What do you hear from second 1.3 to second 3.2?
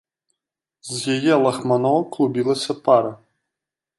лахманоў клубілася пара.